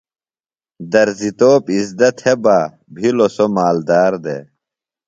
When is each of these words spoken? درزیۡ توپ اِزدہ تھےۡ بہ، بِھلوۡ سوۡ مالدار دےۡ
درزیۡ 0.91 1.35
توپ 1.39 1.63
اِزدہ 1.75 2.09
تھےۡ 2.17 2.37
بہ، 2.43 2.57
بِھلوۡ 2.93 3.31
سوۡ 3.35 3.51
مالدار 3.55 4.13
دےۡ 4.23 4.43